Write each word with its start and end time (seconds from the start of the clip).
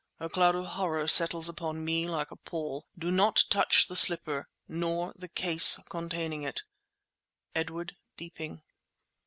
A 0.19 0.29
cloud 0.29 0.55
of 0.55 0.65
horror 0.65 1.07
settles 1.07 1.47
upon 1.47 1.85
me 1.85 2.07
like 2.09 2.31
a 2.31 2.35
pall. 2.35 2.87
Do 2.97 3.11
not 3.11 3.43
touch 3.51 3.87
the 3.87 3.95
slipper, 3.95 4.49
nor 4.67 5.13
the 5.15 5.27
case 5.27 5.79
containing 5.91 6.41
it. 6.41 6.63
EDWARD 7.53 7.95
DEEPING. 8.17 8.63